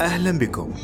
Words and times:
أهلا 0.00 0.38
بكم. 0.38 0.74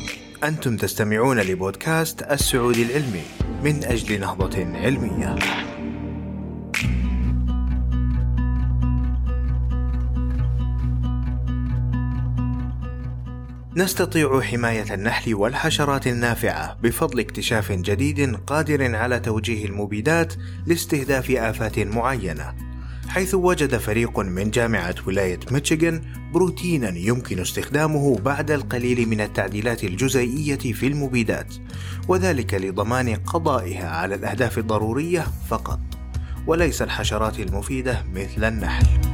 أنتم 0.43 0.77
تستمعون 0.77 1.39
لبودكاست 1.39 2.21
السعودي 2.21 2.83
العلمي 2.83 3.23
من 3.63 3.83
أجل 3.83 4.19
نهضة 4.19 4.57
علمية. 4.57 5.35
نستطيع 13.75 14.41
حماية 14.41 14.93
النحل 14.93 15.35
والحشرات 15.35 16.07
النافعة 16.07 16.77
بفضل 16.83 17.19
اكتشاف 17.19 17.71
جديد 17.71 18.35
قادر 18.35 18.95
على 18.95 19.19
توجيه 19.19 19.65
المبيدات 19.65 20.33
لاستهداف 20.65 21.31
آفات 21.31 21.79
معينة. 21.79 22.72
حيث 23.07 23.33
وجد 23.33 23.77
فريق 23.77 24.19
من 24.19 24.51
جامعة 24.51 24.95
ولاية 25.07 25.39
ميشيغان 25.51 26.01
بروتينا 26.33 26.89
يمكن 26.97 27.39
استخدامه 27.39 28.17
بعد 28.17 28.51
القليل 28.51 29.09
من 29.09 29.21
التعديلات 29.21 29.83
الجزيئية 29.83 30.73
في 30.73 30.87
المبيدات 30.87 31.53
وذلك 32.07 32.53
لضمان 32.53 33.15
قضائها 33.15 33.89
على 33.89 34.15
الأهداف 34.15 34.57
الضرورية 34.57 35.27
فقط 35.49 35.79
وليس 36.47 36.81
الحشرات 36.81 37.39
المفيدة 37.39 38.03
مثل 38.13 38.43
النحل. 38.43 39.12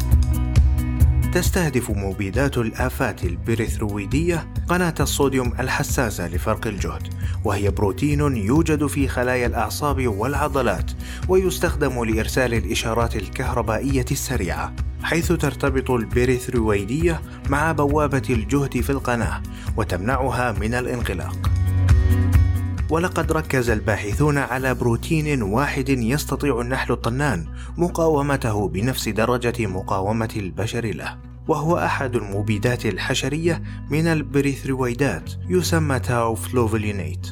تستهدف 1.34 1.90
مبيدات 1.90 2.58
الآفات 2.58 3.24
البريثرويدية 3.24 4.48
قناة 4.70 4.94
الصوديوم 5.00 5.54
الحساسة 5.60 6.28
لفرق 6.28 6.68
الجهد 6.68 7.14
وهي 7.44 7.70
بروتين 7.70 8.38
يوجد 8.38 8.86
في 8.86 9.08
خلايا 9.08 9.48
الأعصاب 9.48 10.08
والعضلات 10.08 10.92
ويستخدم 11.28 12.04
لإرسال 12.04 12.54
الإشارات 12.54 13.16
الكهربائية 13.16 14.06
السريعة 14.12 14.74
حيث 15.04 15.32
ترتبط 15.32 15.92
البريثرويدية 15.92 17.22
مع 17.50 17.72
بوابة 17.72 18.24
الجهد 18.30 18.82
في 18.82 18.90
القناة 18.90 19.42
وتمنعها 19.78 20.52
من 20.52 20.74
الانغلاق. 20.74 21.59
ولقد 22.90 23.32
ركز 23.32 23.70
الباحثون 23.70 24.38
على 24.38 24.74
بروتين 24.74 25.42
واحد 25.42 25.90
يستطيع 25.90 26.62
النحل 26.62 26.94
الطنان 26.94 27.46
مقاومته 27.78 28.68
بنفس 28.68 29.10
درجة 29.10 29.68
مقاومة 29.68 30.34
البشر 30.36 30.86
له. 30.86 31.18
وهو 31.48 31.78
أحد 31.78 32.16
المبيدات 32.16 32.86
الحشرية 32.86 33.64
من 33.90 34.08
البريثرويدات 34.08 35.32
يسمى 35.50 36.00
تاو 36.00 36.23
فلوفالينيت 36.23 37.28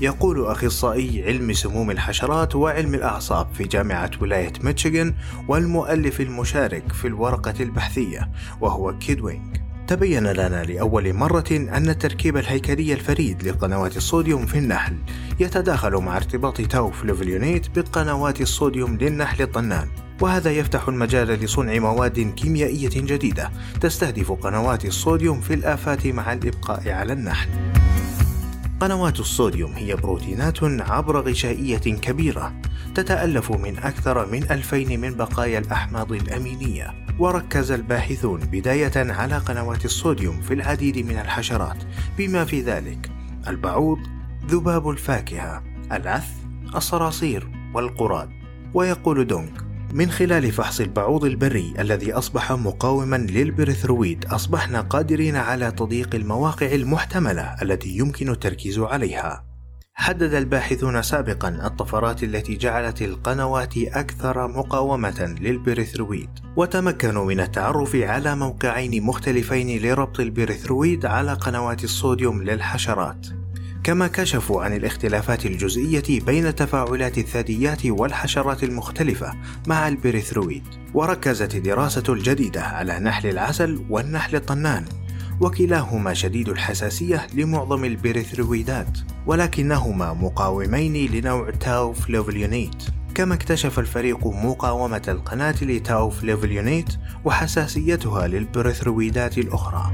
يقول 0.00 0.46
أخصائي 0.46 1.24
علم 1.24 1.52
سموم 1.52 1.90
الحشرات 1.90 2.56
وعلم 2.56 2.94
الأعصاب 2.94 3.48
في 3.54 3.64
جامعة 3.64 4.10
ولاية 4.20 4.52
ميشيغان 4.62 5.14
والمؤلف 5.48 6.20
المشارك 6.20 6.92
في 6.92 7.06
الورقة 7.06 7.54
البحثية 7.60 8.30
وهو 8.60 8.98
كي 8.98 9.20
دونغ 9.20 9.65
تبين 9.86 10.26
لنا 10.26 10.64
لأول 10.64 11.12
مرة 11.12 11.44
أن 11.50 11.88
التركيب 11.88 12.36
الهيكلي 12.36 12.92
الفريد 12.92 13.42
لقنوات 13.48 13.96
الصوديوم 13.96 14.46
في 14.46 14.58
النحل 14.58 14.96
يتداخل 15.40 15.92
مع 15.92 16.16
ارتباط 16.16 16.60
تاو 16.60 16.90
فلوفالينيت 16.90 17.78
بقنوات 17.78 18.40
الصوديوم 18.40 18.96
للنحل 18.96 19.42
الطنان 19.42 19.88
وهذا 20.20 20.50
يفتح 20.50 20.88
المجال 20.88 21.28
لصنع 21.28 21.78
مواد 21.78 22.20
كيميائية 22.20 22.90
جديدة 22.94 23.50
تستهدف 23.80 24.32
قنوات 24.32 24.84
الصوديوم 24.84 25.40
في 25.40 25.54
الآفات 25.54 26.06
مع 26.06 26.32
الإبقاء 26.32 26.88
على 26.88 27.12
النحل. 27.12 27.48
قنوات 28.80 29.20
الصوديوم 29.20 29.72
هي 29.72 29.94
بروتينات 29.94 30.58
عبر 30.62 31.20
غشائية 31.20 31.78
كبيرة 31.78 32.54
تتألف 32.94 33.52
من 33.52 33.78
أكثر 33.78 34.26
من 34.26 34.42
ألفين 34.42 35.00
من 35.00 35.14
بقايا 35.14 35.58
الأحماض 35.58 36.12
الأمينية 36.12 36.94
وركز 37.18 37.70
الباحثون 37.70 38.40
بداية 38.40 39.12
على 39.12 39.38
قنوات 39.38 39.84
الصوديوم 39.84 40.40
في 40.40 40.54
العديد 40.54 40.98
من 40.98 41.18
الحشرات 41.18 41.84
بما 42.18 42.44
في 42.44 42.60
ذلك 42.60 43.10
البعوض 43.48 43.98
ذباب 44.46 44.90
الفاكهة 44.90 45.62
العث 45.92 46.30
الصراصير 46.74 47.48
والقراد 47.74 48.30
ويقول 48.74 49.26
دونغ 49.26 49.65
من 49.92 50.10
خلال 50.10 50.52
فحص 50.52 50.80
البعوض 50.80 51.24
البري 51.24 51.74
الذي 51.78 52.12
أصبح 52.12 52.52
مقاوما 52.52 53.16
للبريثرويد 53.16 54.24
أصبحنا 54.24 54.80
قادرين 54.80 55.36
على 55.36 55.70
تضييق 55.70 56.14
المواقع 56.14 56.66
المحتملة 56.66 57.56
التي 57.62 57.88
يمكن 57.88 58.30
التركيز 58.30 58.78
عليها. 58.78 59.44
حدد 59.94 60.34
الباحثون 60.34 61.02
سابقا 61.02 61.48
الطفرات 61.48 62.22
التي 62.22 62.56
جعلت 62.56 63.02
القنوات 63.02 63.76
أكثر 63.76 64.48
مقاومة 64.48 65.36
للبريثرويد. 65.40 66.30
وتمكنوا 66.56 67.24
من 67.24 67.40
التعرف 67.40 67.96
على 67.96 68.36
موقعين 68.36 69.02
مختلفين 69.02 69.82
لربط 69.82 70.20
البريثرويد 70.20 71.06
على 71.06 71.32
قنوات 71.32 71.84
الصوديوم 71.84 72.42
للحشرات. 72.42 73.26
كما 73.86 74.06
كشفوا 74.06 74.62
عن 74.62 74.72
الاختلافات 74.72 75.46
الجزيئية 75.46 76.20
بين 76.20 76.54
تفاعلات 76.54 77.18
الثدييات 77.18 77.86
والحشرات 77.86 78.64
المختلفة 78.64 79.34
مع 79.66 79.88
البريثرويد 79.88 80.62
وركزت 80.94 81.54
الدراسة 81.54 82.02
الجديدة 82.08 82.62
على 82.62 82.98
نحل 82.98 83.28
العسل 83.28 83.84
والنحل 83.90 84.36
الطنان 84.36 84.84
وكلاهما 85.40 86.14
شديد 86.14 86.48
الحساسية 86.48 87.26
لمعظم 87.34 87.84
البريثرويدات 87.84 88.98
ولكنهما 89.26 90.12
مقاومين 90.12 91.10
لنوع 91.10 91.50
تاو 91.50 91.92
فلوفالينات. 91.92 92.82
كما 93.14 93.34
اكتشف 93.34 93.78
الفريق 93.78 94.26
مقاومة 94.26 95.02
القناة 95.08 95.78
تاو 95.84 96.10
فلوفالينات 96.10 96.88
وحساسيتها 97.24 98.26
للبريثرويدات 98.26 99.38
الأخرى. 99.38 99.92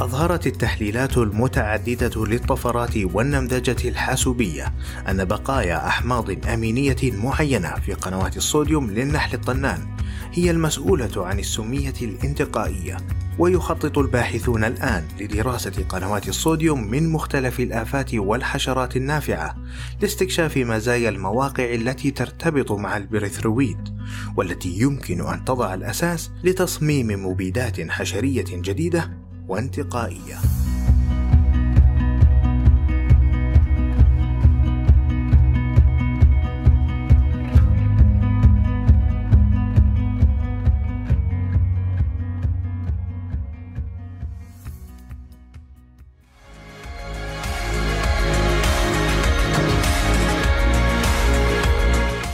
أظهرت 0.00 0.46
التحليلات 0.46 1.18
المتعددة 1.18 2.24
للطفرات 2.26 2.96
والنمذجة 2.96 3.88
الحاسوبية 3.88 4.74
أن 5.08 5.24
بقايا 5.24 5.86
أحماض 5.86 6.46
أمينية 6.46 6.96
معينة 7.02 7.74
في 7.74 7.94
قنوات 7.94 8.36
الصوديوم 8.36 8.90
للنحل 8.90 9.34
الطنان 9.34 9.96
هي 10.32 10.50
المسؤولة 10.50 11.10
عن 11.16 11.38
السمية 11.38 11.94
الانتقائية 12.02 12.96
ويخطط 13.38 13.98
الباحثون 13.98 14.64
الآن 14.64 15.04
لدراسة 15.20 15.84
قنوات 15.88 16.28
الصوديوم 16.28 16.90
من 16.90 17.08
مختلف 17.08 17.60
الآفات 17.60 18.14
والحشرات 18.14 18.96
النافعة 18.96 19.56
لاستكشاف 20.00 20.56
مزايا 20.56 21.08
المواقع 21.08 21.74
التي 21.74 22.10
ترتبط 22.10 22.72
مع 22.72 22.96
البريثرويد 22.96 24.00
والتي 24.36 24.80
يمكن 24.80 25.26
أن 25.26 25.44
تضع 25.44 25.74
الأساس 25.74 26.30
لتصميم 26.44 27.26
مبيدات 27.26 27.90
حشرية 27.90 28.44
جديدة 28.50 29.19
وانتقائية. 29.50 30.38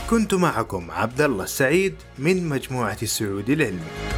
كنت 0.09 0.33
معكم 0.33 0.91
عبد 0.91 1.21
الله 1.21 1.43
السعيد 1.43 1.95
من 2.17 2.49
مجموعة 2.49 2.97
السعود 3.01 3.49
العلمي. 3.49 4.16